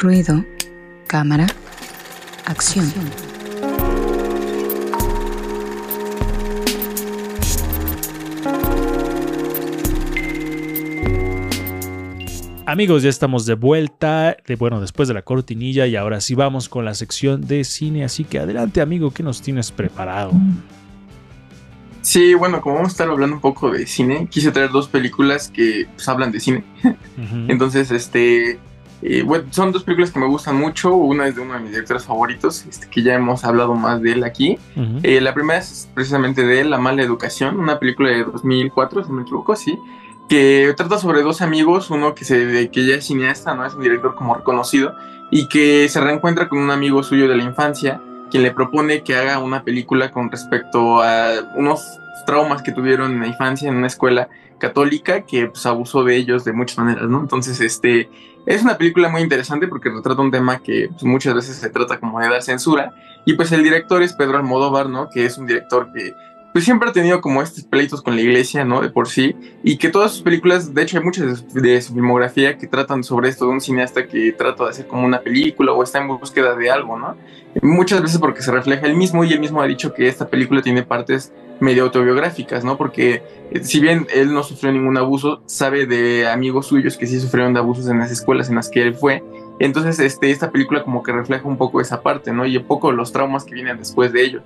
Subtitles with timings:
[0.00, 0.44] Ruido,
[1.08, 1.48] cámara,
[2.44, 2.86] acción.
[12.64, 16.68] Amigos, ya estamos de vuelta, de, bueno, después de la cortinilla y ahora sí vamos
[16.68, 20.30] con la sección de cine, así que adelante amigo, ¿qué nos tienes preparado?
[22.02, 25.50] Sí, bueno, como vamos a estar hablando un poco de cine, quise traer dos películas
[25.50, 26.62] que pues, hablan de cine.
[27.48, 28.60] Entonces, este,
[29.02, 30.94] eh, bueno, son dos películas que me gustan mucho.
[30.94, 34.12] Una es de uno de mis directores favoritos, este, que ya hemos hablado más de
[34.12, 34.58] él aquí.
[35.02, 39.16] Eh, la primera es precisamente de La mala educación, una película de 2004, si no
[39.16, 39.78] me equivoco, sí
[40.28, 43.80] que trata sobre dos amigos, uno que, se, que ya es cineasta, no es un
[43.80, 44.94] director como reconocido,
[45.30, 49.16] y que se reencuentra con un amigo suyo de la infancia, quien le propone que
[49.16, 53.86] haga una película con respecto a unos traumas que tuvieron en la infancia en una
[53.86, 54.28] escuela
[54.58, 57.20] católica que pues, abusó de ellos de muchas maneras, ¿no?
[57.20, 58.10] Entonces, este,
[58.46, 61.98] es una película muy interesante porque retrata un tema que pues, muchas veces se trata
[62.00, 62.92] como de dar censura,
[63.24, 65.08] y pues el director es Pedro Almodóvar, ¿no?
[65.10, 66.14] Que es un director que
[66.52, 68.80] pues siempre ha tenido como estos pleitos con la iglesia, ¿no?
[68.80, 69.36] De por sí.
[69.62, 73.28] Y que todas sus películas, de hecho hay muchas de, su filmografía que tratan sobre
[73.28, 76.54] esto de un cineasta que trata de hacer como una película o está en búsqueda
[76.56, 77.16] de algo, ¿no?
[77.62, 80.62] Muchas veces porque se refleja él mismo y él mismo ha dicho que esta película
[80.62, 82.76] tiene partes medio autobiográficas, ¿no?
[82.76, 87.20] Porque eh, si bien él no sufrió ningún abuso, sabe de amigos suyos que sí
[87.20, 89.22] sufrieron de abusos en las escuelas en las que él fue.
[89.60, 92.46] Entonces, este, esta película como que refleja un poco esa parte, ¿no?
[92.46, 94.42] Y un poco los traumas que vienen después de ello.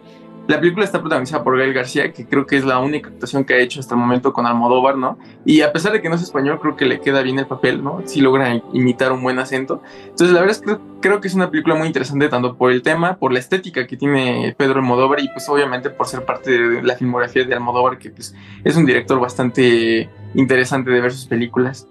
[0.49, 3.55] La película está protagonizada por Gael García, que creo que es la única actuación que
[3.55, 5.17] ha hecho hasta el momento con Almodóvar, ¿no?
[5.45, 7.83] Y a pesar de que no es español, creo que le queda bien el papel,
[7.83, 8.03] ¿no?
[8.07, 9.83] Sí logra imitar un buen acento.
[10.03, 12.83] Entonces, la verdad es que creo que es una película muy interesante, tanto por el
[12.83, 16.83] tema, por la estética que tiene Pedro Almodóvar y pues obviamente por ser parte de
[16.83, 18.35] la filmografía de Almodóvar, que pues
[18.65, 21.87] es un director bastante interesante de ver sus películas.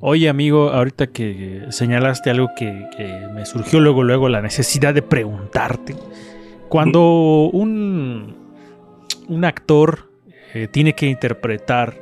[0.00, 5.02] Oye amigo, ahorita que señalaste algo que, que me surgió luego, luego la necesidad de
[5.02, 5.96] preguntarte.
[6.68, 8.36] Cuando un,
[9.28, 10.10] un actor
[10.54, 11.94] eh, tiene que interpretar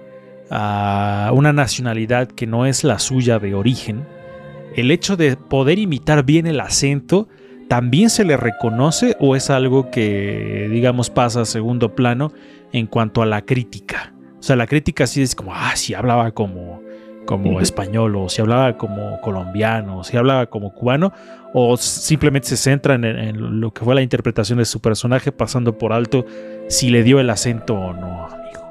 [0.50, 4.05] a una nacionalidad que no es la suya de origen,
[4.75, 7.28] el hecho de poder imitar bien el acento
[7.69, 12.32] también se le reconoce o es algo que, digamos, pasa a segundo plano
[12.72, 14.12] en cuanto a la crítica.
[14.38, 16.81] O sea, la crítica sí es como, ah, si hablaba como,
[17.26, 21.12] como español o si hablaba como colombiano o si hablaba como cubano
[21.53, 25.92] o simplemente se centran en, lo que fue la interpretación de su personaje pasando por
[25.92, 26.25] alto
[26.69, 28.66] si le dio el acento o no, amigo.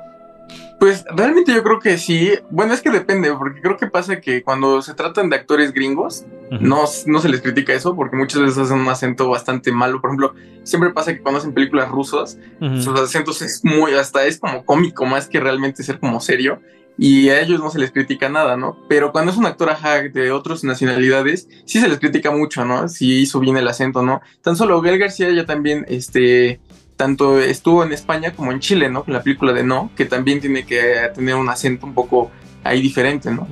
[0.79, 2.31] Pues realmente yo creo que sí.
[2.49, 6.25] Bueno, es que depende, porque creo que pasa que cuando se tratan de actores gringos,
[6.59, 10.01] no, no se les critica eso, porque muchas veces hacen un acento bastante malo.
[10.01, 10.33] Por ejemplo,
[10.63, 15.05] siempre pasa que cuando hacen películas rusas, sus acentos es muy, hasta es como cómico,
[15.05, 16.59] más que realmente ser como serio
[16.97, 18.77] y a ellos no se les critica nada, ¿no?
[18.87, 22.87] Pero cuando es un actor ajá, de otras nacionalidades, sí se les critica mucho, ¿no?
[22.87, 24.21] Si hizo bien el acento, ¿no?
[24.41, 26.59] Tan solo Gael García ya también, este,
[26.95, 29.03] tanto estuvo en España como en Chile, ¿no?
[29.03, 32.31] Con la película de No, que también tiene que tener un acento un poco
[32.63, 33.47] ahí diferente, ¿no?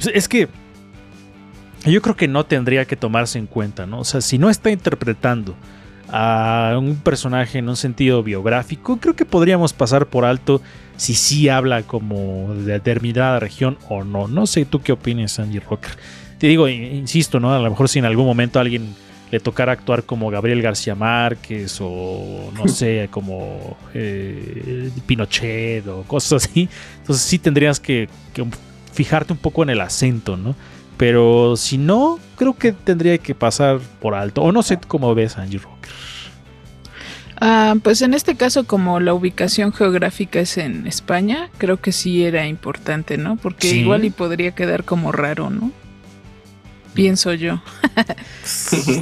[0.00, 0.48] Pues es que
[1.84, 4.00] yo creo que no tendría que tomarse en cuenta, ¿no?
[4.00, 5.56] O sea, si no está interpretando
[6.10, 10.62] a un personaje en un sentido biográfico, creo que podríamos pasar por alto
[10.96, 14.28] si sí habla como de determinada región o no.
[14.28, 15.92] No sé tú qué opinas, Angie Rocker.
[16.38, 17.54] Te digo, insisto, ¿no?
[17.54, 18.94] A lo mejor si en algún momento alguien
[19.30, 26.44] le tocara actuar como Gabriel García Márquez o no sé, como eh, Pinochet o cosas
[26.44, 26.68] así.
[27.00, 28.44] Entonces sí tendrías que, que,
[28.92, 30.56] fijarte un poco en el acento, ¿no?
[30.98, 34.42] Pero si no, creo que tendría que pasar por alto.
[34.42, 35.92] O no sé cómo ves, Angie Rocker.
[37.40, 42.24] Ah, pues en este caso, como la ubicación geográfica es en España, creo que sí
[42.24, 43.36] era importante, ¿no?
[43.36, 45.70] Porque igual y podría quedar como raro, ¿no?
[46.94, 47.62] Pienso yo.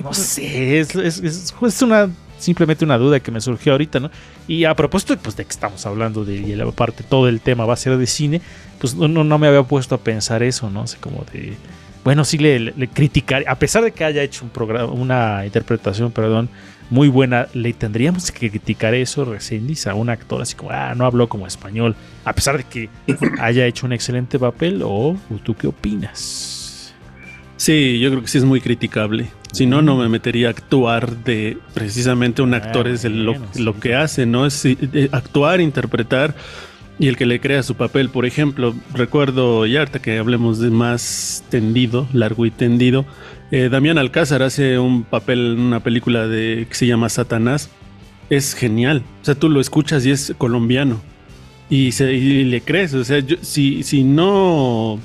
[0.03, 4.11] no sé, es, es, una simplemente una duda que me surgió ahorita, ¿no?
[4.47, 7.73] Y a propósito, pues de que estamos hablando de y aparte todo el tema va
[7.73, 8.43] a ser de cine,
[8.78, 10.87] pues no, no me había puesto a pensar eso, ¿no?
[10.87, 11.57] sé, como de
[12.06, 16.12] bueno, sí le, le, criticar, a pesar de que haya hecho un programa, una interpretación,
[16.12, 16.48] perdón,
[16.88, 21.04] muy buena, le tendríamos que criticar eso, Resendiz, a un actor así como, ah, no
[21.04, 22.88] habló como español, a pesar de que
[23.41, 26.94] haya hecho un excelente papel, o tú qué opinas?
[27.56, 29.26] Sí, yo creo que sí es muy criticable.
[29.50, 33.97] Si no, no me metería a actuar de precisamente un actor, es lo, lo, que
[33.97, 34.47] hace, ¿no?
[34.47, 36.36] Es eh, actuar, interpretar
[36.98, 38.09] y el que le crea su papel.
[38.09, 43.04] Por ejemplo, recuerdo, y harta que hablemos de más tendido, largo y tendido,
[43.51, 47.71] eh, Damián Alcázar hace un papel en una película de, que se llama Satanás.
[48.28, 49.04] Es genial.
[49.22, 51.01] O sea, tú lo escuchas y es colombiano.
[51.71, 52.95] Y, se, le crees.
[52.95, 54.99] O sea, si, si no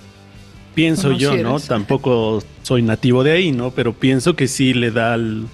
[0.74, 1.60] pienso yo, ¿no?
[1.68, 3.72] Tampoco soy nativo de ahí, ¿no?
[3.72, 5.46] Pero pienso que sí le da al,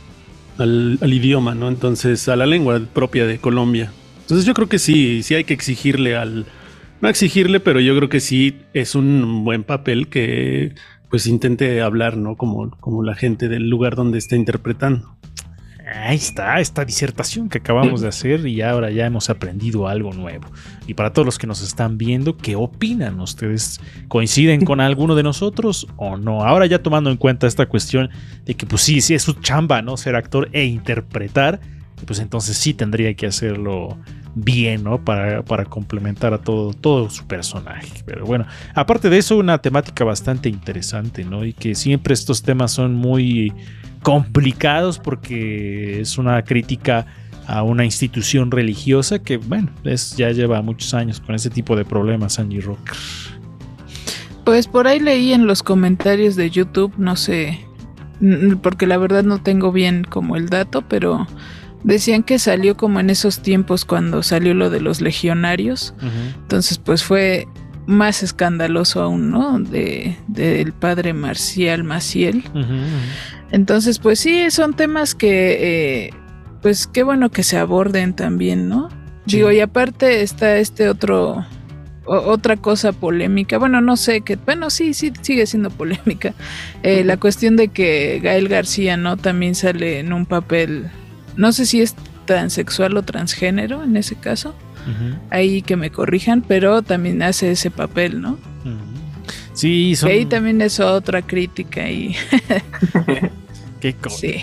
[0.58, 1.68] al, idioma, ¿no?
[1.68, 3.92] Entonces, a la lengua propia de Colombia.
[4.28, 6.46] Entonces yo creo que sí, sí hay que exigirle al...
[7.00, 10.76] No exigirle, pero yo creo que sí es un buen papel que
[11.10, 12.36] pues intente hablar, ¿no?
[12.36, 15.16] Como, como la gente del lugar donde está interpretando.
[15.96, 20.50] Ahí está, esta disertación que acabamos de hacer y ahora ya hemos aprendido algo nuevo.
[20.88, 23.22] Y para todos los que nos están viendo, ¿qué opinan?
[23.22, 26.44] ¿Ustedes coinciden con alguno de nosotros o no?
[26.44, 28.10] Ahora ya tomando en cuenta esta cuestión
[28.44, 29.96] de que pues sí, sí es su chamba, ¿no?
[29.96, 31.62] Ser actor e interpretar,
[32.06, 33.98] pues entonces sí tendría que hacerlo
[34.44, 35.04] bien, ¿no?
[35.04, 38.04] Para, para complementar a todo, todo su personaje.
[38.06, 41.46] Pero bueno, aparte de eso, una temática bastante interesante, ¿no?
[41.46, 43.54] Y que siempre estos temas son muy
[44.04, 47.08] complicados porque es una crítica
[47.48, 51.86] a una institución religiosa que, bueno, es, ya lleva muchos años con ese tipo de
[51.86, 52.96] problemas, Angie Rocker.
[54.44, 57.60] Pues por ahí leí en los comentarios de YouTube, no sé,
[58.62, 61.28] porque la verdad no tengo bien como el dato, pero
[61.94, 65.94] decían que salió como en esos tiempos cuando salió lo de los legionarios.
[66.42, 67.48] Entonces, pues fue
[67.86, 69.60] más escandaloso aún, ¿no?
[69.60, 72.44] De del padre Marcial Maciel.
[73.52, 76.10] Entonces, pues sí, son temas que, eh,
[76.62, 78.90] pues qué bueno que se aborden también, ¿no?
[79.26, 81.46] Digo, y aparte está este otro,
[82.06, 86.34] otra cosa polémica, bueno, no sé, que, bueno, sí, sí, sigue siendo polémica.
[86.84, 89.18] Eh, la cuestión de que Gael García, ¿no?
[89.18, 90.90] También sale en un papel,
[91.38, 91.96] no sé si es
[92.26, 94.56] transexual o transgénero en ese caso.
[95.30, 98.38] Ahí que me corrijan, pero también hace ese papel, ¿no?
[99.54, 100.10] Sí, son...
[100.10, 102.16] ahí también es otra crítica y...
[103.82, 104.18] Qué cosa.
[104.18, 104.36] Sí.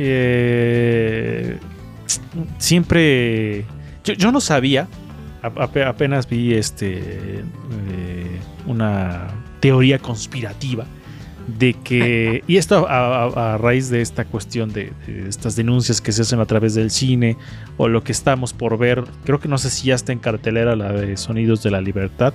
[0.00, 1.58] Eh,
[2.58, 3.64] siempre...
[4.04, 4.88] Yo, no sabía,
[5.42, 9.26] apenas vi este eh, una
[9.60, 10.86] teoría conspirativa
[11.56, 14.92] de que, y esto a, raíz de esta cuestión de,
[15.26, 17.36] estas denuncias que se hacen a través del cine
[17.78, 20.76] o lo que estamos por ver, creo que no sé si ya está en cartelera
[20.76, 22.34] la de Sonidos de la Libertad,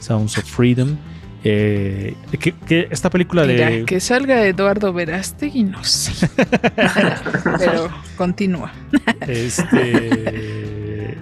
[0.00, 0.96] Sounds of Freedom.
[1.42, 3.86] Eh, que, esta película de.
[3.86, 6.28] Que salga Eduardo Verástegui, no sé.
[7.58, 8.70] Pero continúa.
[9.26, 11.16] Este.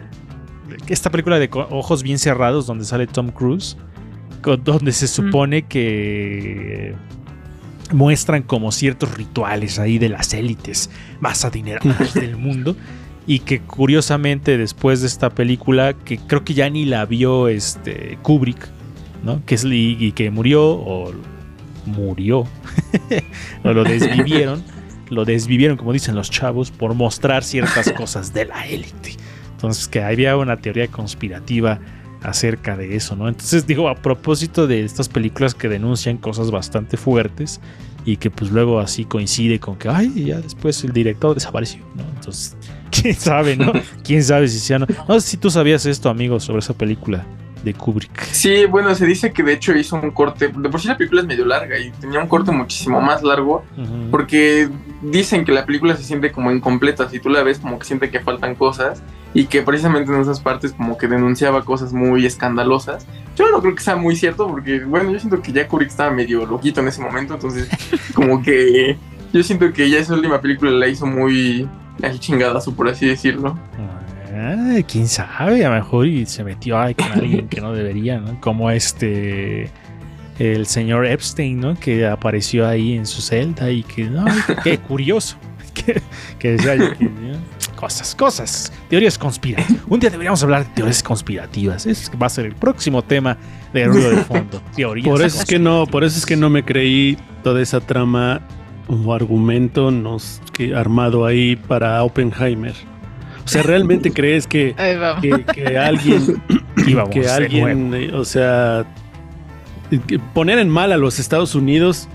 [0.89, 3.77] esta película de Ojos Bien Cerrados, donde sale Tom Cruise,
[4.65, 6.97] donde se supone que
[7.93, 10.91] muestran como ciertos rituales ahí de las élites
[11.21, 12.77] más adineradas del mundo
[13.29, 18.19] y que curiosamente después de esta película, que creo que ya ni la vio este
[18.23, 18.69] Kubrick,
[19.23, 19.45] ¿no?
[19.45, 21.13] Que es, y, que murió o
[21.85, 22.47] murió,
[23.65, 24.65] o lo desvivieron,
[25.11, 29.17] lo desvivieron como dicen los chavos por mostrar ciertas cosas de la élite.
[29.53, 31.81] Entonces que había una teoría conspirativa
[32.23, 33.29] acerca de eso, ¿no?
[33.29, 37.61] Entonces digo, a propósito de estas películas que denuncian cosas bastante fuertes
[38.05, 42.03] y que pues luego así coincide con que, ay, ya después el director desapareció, ¿no?
[42.15, 42.57] Entonces
[42.91, 43.73] quién sabe, ¿no?
[44.03, 44.79] quién sabe si sea.
[44.79, 47.25] No, no sé si tú sabías esto, amigo, sobre esa película
[47.63, 48.23] de Kubrick.
[48.33, 50.49] Sí, bueno, se dice que de hecho hizo un corte.
[50.49, 53.65] De por sí la película es medio larga y tenía un corte muchísimo más largo.
[54.11, 54.69] Porque
[55.03, 57.09] dicen que la película se siente como incompleta.
[57.09, 59.03] Si tú la ves, como que siente que faltan cosas.
[59.35, 63.07] Y que precisamente en esas partes, como que denunciaba cosas muy escandalosas.
[63.37, 66.11] Yo no creo que sea muy cierto, porque bueno, yo siento que ya Kubrick estaba
[66.11, 67.35] medio loquito en ese momento.
[67.35, 67.69] Entonces,
[68.15, 68.97] como que
[69.33, 71.69] yo siento que ya esa última película la hizo muy
[72.03, 73.59] el chingadazo, por así decirlo.
[74.87, 78.41] Quién sabe, a lo mejor y se metió ahí con alguien que no debería, ¿no?
[78.41, 79.71] Como este
[80.39, 81.75] el señor Epstein, ¿no?
[81.75, 84.25] Que apareció ahí en su celda y que, no,
[84.63, 85.37] qué curioso.
[86.39, 86.57] que,
[87.77, 89.83] cosas, cosas, teorías conspirativas.
[89.89, 91.87] Un día deberíamos hablar de teorías conspirativas.
[91.87, 93.37] Es va a ser el próximo tema
[93.73, 94.63] de ruido de fondo.
[94.77, 97.81] Teorías por eso es que no, por eso es que no me creí toda esa
[97.81, 98.41] trama
[98.87, 102.75] como argumento nos, que, armado ahí para Oppenheimer.
[103.49, 104.75] O sea, ¿realmente crees que,
[105.55, 106.43] que, alguien,
[107.11, 108.85] que alguien, eh, o sea,
[110.35, 112.09] poner en mal a los Estados Unidos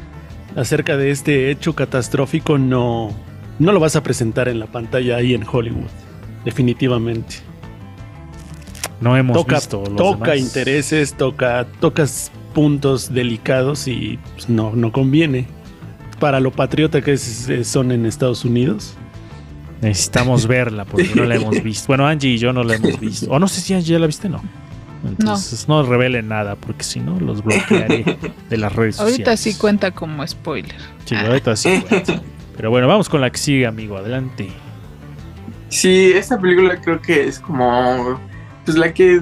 [0.55, 3.11] acerca de este hecho catastrófico no,
[3.57, 5.89] no lo vas a presentar en la pantalla ahí en Hollywood,
[6.45, 7.37] definitivamente.
[9.01, 15.47] No hemos visto toca intereses, toca tocas puntos delicados y pues, no no conviene
[16.19, 18.95] para lo patriota que son en Estados Unidos.
[19.83, 21.87] Necesitamos verla porque no la hemos visto.
[21.87, 23.29] Bueno, Angie y yo no la hemos visto.
[23.29, 24.41] O no sé si Angie ya la viste, no.
[25.05, 28.17] Entonces no, revelen nada porque si no los bloquearé
[28.49, 29.19] de las redes sociales.
[29.19, 30.75] Ahorita sí cuenta como spoiler.
[31.03, 32.21] Sí, ahorita sí cuenta.
[32.55, 33.97] Pero bueno, vamos con la que sigue, amigo.
[33.97, 34.49] Adelante.
[35.67, 38.19] Sí, esta película creo que es como
[38.63, 39.21] pues la que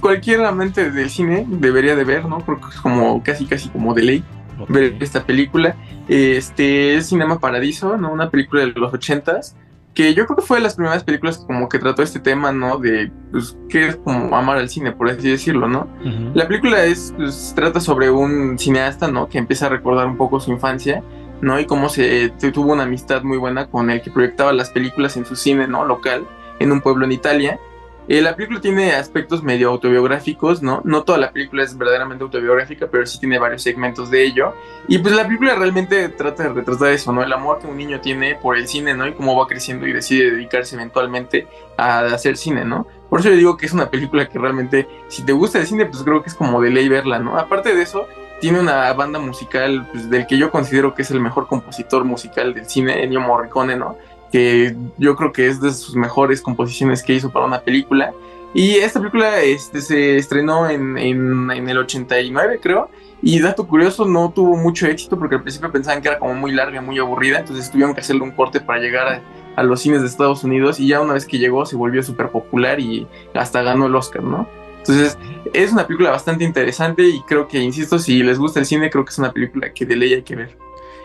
[0.00, 2.38] cualquier amante del cine debería de ver, ¿no?
[2.38, 4.24] Porque es como casi, casi como de ley
[4.68, 5.76] ver esta película.
[6.08, 8.12] Este es Cinema Paradiso, ¿no?
[8.12, 9.56] Una película de los ochentas
[9.94, 12.78] que yo creo que fue de las primeras películas como que trató este tema, ¿no?
[12.78, 15.86] De, pues, que es como amar al cine, por así decirlo, ¿no?
[16.34, 19.28] La película es, pues, trata sobre un cineasta, ¿no?
[19.28, 21.02] Que empieza a recordar un poco su infancia,
[21.42, 21.60] ¿no?
[21.60, 25.26] Y cómo se, tuvo una amistad muy buena con el que proyectaba las películas en
[25.26, 25.84] su cine, ¿no?
[25.84, 26.26] Local,
[26.58, 27.60] en un pueblo en Italia.
[28.08, 30.80] Eh, la película tiene aspectos medio autobiográficos, ¿no?
[30.84, 34.54] No toda la película es verdaderamente autobiográfica, pero sí tiene varios segmentos de ello.
[34.88, 37.22] Y pues la película realmente trata de retratar eso, ¿no?
[37.22, 39.06] El amor que un niño tiene por el cine, ¿no?
[39.06, 42.86] Y cómo va creciendo y decide dedicarse eventualmente a hacer cine, ¿no?
[43.08, 45.86] Por eso yo digo que es una película que realmente, si te gusta el cine,
[45.86, 47.38] pues creo que es como de ley verla, ¿no?
[47.38, 48.08] Aparte de eso,
[48.40, 52.52] tiene una banda musical pues, del que yo considero que es el mejor compositor musical
[52.54, 53.96] del cine, Ennio Morricone, ¿no?
[54.32, 58.12] Que yo creo que es de sus mejores composiciones que hizo para una película.
[58.54, 62.88] Y esta película este, se estrenó en, en, en, el 89, creo.
[63.22, 66.52] Y dato curioso, no tuvo mucho éxito porque al principio pensaban que era como muy
[66.52, 67.38] larga, muy aburrida.
[67.38, 69.22] Entonces tuvieron que hacerle un corte para llegar a,
[69.56, 70.80] a los cines de Estados Unidos.
[70.80, 74.22] Y ya una vez que llegó se volvió súper popular y hasta ganó el Oscar,
[74.22, 74.48] ¿no?
[74.78, 75.16] Entonces
[75.52, 79.04] es una película bastante interesante y creo que, insisto, si les gusta el cine, creo
[79.04, 80.56] que es una película que de ley hay que ver.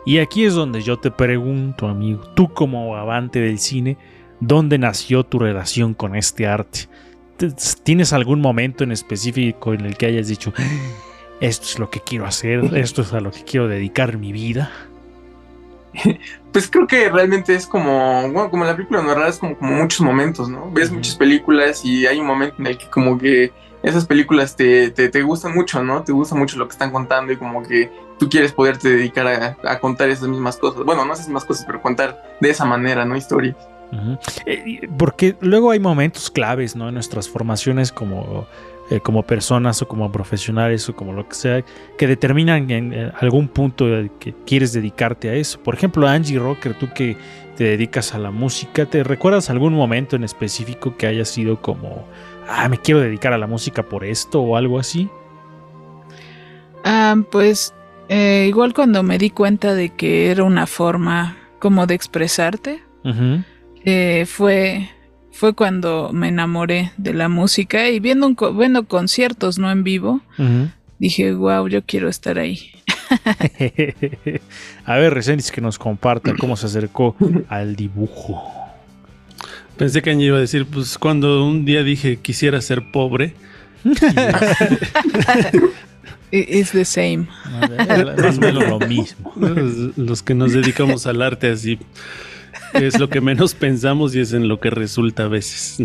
[0.07, 3.97] Y aquí es donde yo te pregunto, amigo, tú como avante del cine,
[4.39, 6.87] ¿dónde nació tu relación con este arte?
[7.83, 10.53] ¿Tienes algún momento en específico en el que hayas dicho,
[11.41, 14.71] esto es lo que quiero hacer, esto es a lo que quiero dedicar mi vida?
[16.53, 19.73] Pues creo que realmente es como, bueno, como la película no rara es como, como
[19.73, 20.71] muchos momentos, ¿no?
[20.71, 23.51] Ves muchas películas y hay un momento en el que como que
[23.83, 26.03] esas películas te, te, gustan mucho, ¿no?
[26.03, 29.27] Te gusta mucho lo que están contando y como que tú quieres poderte dedicar
[29.63, 30.83] a, contar esas mismas cosas.
[30.83, 33.15] Bueno, no esas mismas cosas, pero contar de esa manera, ¿no?
[33.15, 33.55] Historias.
[34.45, 36.89] Eh, porque luego hay momentos claves, ¿no?
[36.89, 38.45] En nuestras formaciones como,
[38.89, 41.63] eh, como personas o como profesionales o como lo que sea,
[41.97, 43.85] que determinan en, algún punto
[44.19, 45.59] que quieres dedicarte a eso.
[45.61, 47.15] Por ejemplo, Angie Rocker, tú que
[47.55, 52.05] te dedicas a la música, ¿te recuerdas algún momento en específico que haya sido como
[52.47, 55.09] ah, me quiero dedicar a la música por esto o algo así?
[56.83, 57.73] Ah, pues
[58.09, 62.83] eh, igual cuando me di cuenta de que era una forma como de expresarte,
[63.85, 64.89] eh, fue,
[65.31, 68.35] fue cuando me enamoré de la música y viendo, un,
[68.85, 70.21] conciertos no en vivo,
[70.99, 72.71] dije, wow, yo quiero estar ahí.
[74.85, 77.15] a ver, Resenis que nos comparta cómo se acercó
[77.47, 78.66] al dibujo.
[79.77, 83.33] Pensé que iba a decir, pues cuando un día dije quisiera ser pobre.
[86.29, 87.25] Es the same.
[88.17, 89.33] Es lo mismo.
[89.95, 91.79] Los, que nos dedicamos al arte así
[92.73, 95.77] es lo que menos pensamos y es en lo que resulta a veces.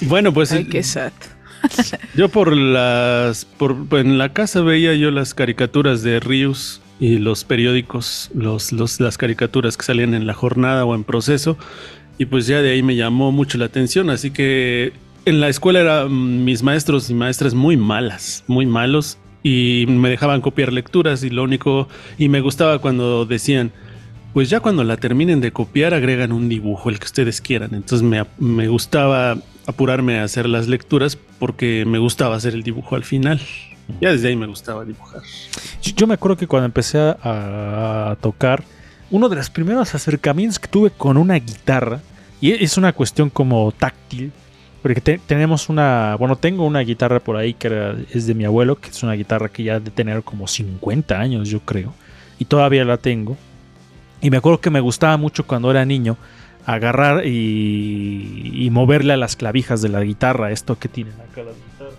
[0.00, 0.52] Bueno, pues.
[0.52, 1.12] Ay, qué sad.
[2.14, 3.44] Yo por las.
[3.44, 9.00] Por, en la casa veía yo las caricaturas de Rius y los periódicos, los, los,
[9.00, 11.58] las caricaturas que salían en la jornada o en proceso.
[12.20, 14.92] Y pues ya de ahí me llamó mucho la atención, así que
[15.24, 20.42] en la escuela eran mis maestros y maestras muy malas, muy malos y me dejaban
[20.42, 23.72] copiar lecturas y lo único y me gustaba cuando decían
[24.34, 28.02] pues ya cuando la terminen de copiar agregan un dibujo el que ustedes quieran entonces
[28.02, 33.04] me, me gustaba apurarme a hacer las lecturas porque me gustaba hacer el dibujo al
[33.04, 33.40] final.
[34.00, 35.22] Ya desde ahí me gustaba dibujar.
[35.96, 38.62] Yo me acuerdo que cuando empecé a, a tocar
[39.10, 42.00] uno de los primeros acercamientos que tuve con una guitarra,
[42.40, 44.32] y es una cuestión como táctil,
[44.82, 48.88] porque tenemos una, bueno, tengo una guitarra por ahí que es de mi abuelo, que
[48.88, 51.92] es una guitarra que ya de tener como 50 años, yo creo,
[52.38, 53.36] y todavía la tengo.
[54.22, 56.16] Y me acuerdo que me gustaba mucho cuando era niño
[56.66, 61.56] agarrar y, y moverle a las clavijas de la guitarra, esto que tienen acá las
[61.56, 61.94] guitarras,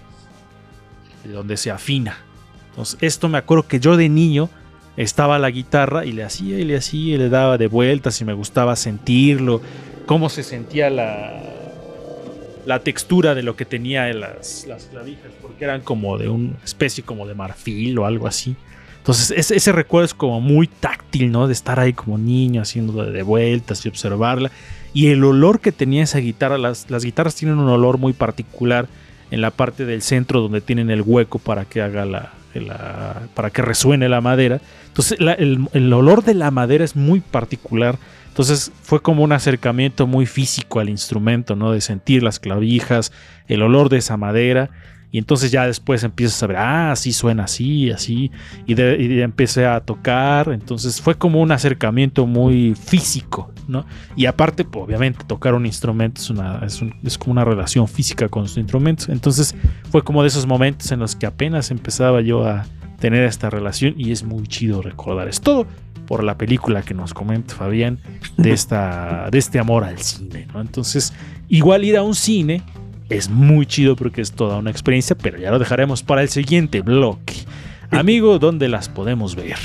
[1.24, 2.18] de donde se afina.
[2.70, 4.50] Entonces, esto me acuerdo que yo de niño
[4.98, 8.26] estaba la guitarra y le hacía y le hacía y le daba de vueltas y
[8.26, 9.62] me gustaba sentirlo,
[10.12, 11.42] cómo se sentía la,
[12.66, 17.02] la textura de lo que tenía las, las clavijas, porque eran como de una especie
[17.02, 18.58] como de marfil o algo así.
[18.98, 21.48] Entonces ese, ese, recuerdo es como muy táctil, ¿no?
[21.48, 24.52] De estar ahí como niño haciendo de vueltas y observarla.
[24.94, 28.90] Y el olor que tenía esa guitarra, las, las guitarras tienen un olor muy particular
[29.32, 32.34] en la parte del centro donde tienen el hueco para que haga la,
[33.34, 34.62] para que resuene la madera.
[34.88, 37.98] Entonces el, olor de la madera es muy particular.
[38.28, 41.72] Entonces fue como un acercamiento muy físico al instrumento, ¿no?
[41.72, 43.12] De sentir las clavijas,
[43.48, 44.70] el olor de esa madera.
[45.14, 48.32] Y entonces ya después empiezas a ver, ah, así suena así, así.
[48.66, 48.80] Y,
[49.22, 50.50] empecé a tocar.
[50.54, 53.86] Entonces fue como un acercamiento muy físico, ¿no?
[54.16, 56.62] Y aparte, pues, obviamente, tocar un instrumento es, una,
[57.04, 59.06] es, como una relación física con su instrumento.
[59.12, 59.56] Entonces,
[59.90, 62.66] fue como de esos momentos en los que apenas empezaba yo a
[63.00, 65.28] tener esta relación y es muy chido recordar.
[65.28, 65.66] Es todo
[66.06, 68.00] por la película que nos comenta Fabián
[68.38, 70.62] de, esta, de este amor al cine, ¿no?
[70.62, 71.14] Entonces,
[71.48, 72.62] igual ir a un cine
[73.10, 76.82] es muy chido porque es toda una experiencia, pero ya lo dejaremos para el siguiente
[76.82, 77.34] bloque.
[77.90, 79.58] Amigo, ¿dónde las podemos ver?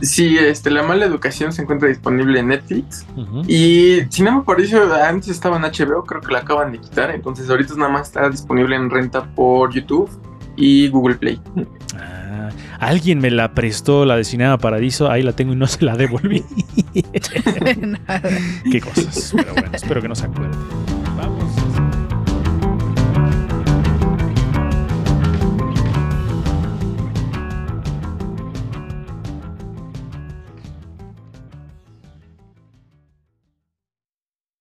[0.00, 3.06] Sí, este, La Mala Educación se encuentra disponible en Netflix.
[3.46, 7.10] Y si no me parece, antes estaba en HBO, creo que la acaban de quitar.
[7.10, 10.10] Entonces ahorita nada más está disponible en renta por YouTube
[10.56, 11.40] y Google Play.
[11.96, 12.50] Ah,
[12.80, 15.96] alguien me la prestó, la de Cinema Paradiso, ahí la tengo y no se la
[15.96, 16.44] devolví.
[18.70, 20.97] Qué cosas, pero bueno, espero que no se acuerden.